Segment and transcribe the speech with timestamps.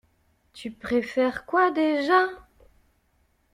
[0.53, 2.27] Tu préfères quoi déjà?